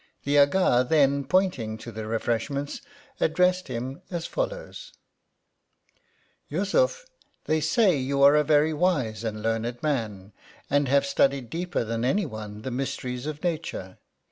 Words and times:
The 0.23 0.39
Aga 0.39 0.87
then 0.89 1.25
pointing 1.25 1.77
to 1.77 1.91
the 1.91 2.07
refreshments 2.07 2.81
addressed 3.19 3.67
him 3.67 4.01
as 4.09 4.25
follows:— 4.25 4.93
"Yussuf, 6.49 7.05
they 7.45 7.61
say 7.61 7.97
you 7.99 8.23
are 8.23 8.35
a 8.35 8.43
very 8.43 8.73
wise 8.73 9.23
and 9.23 9.43
learned 9.43 9.83
man, 9.83 10.33
and 10.71 10.87
have 10.87 11.05
studied 11.05 11.51
deeper 11.51 11.83
than 11.83 12.03
any 12.03 12.25
one 12.25 12.63
the 12.63 12.71
mysteries 12.71 13.27
of 13.27 13.43
nature. 13.43 13.99